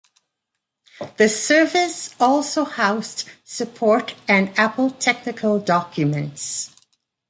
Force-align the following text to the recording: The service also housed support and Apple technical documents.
The 1.17 1.29
service 1.29 2.15
also 2.19 2.63
housed 2.65 3.29
support 3.43 4.15
and 4.27 4.51
Apple 4.57 4.89
technical 4.89 5.59
documents. 5.59 6.71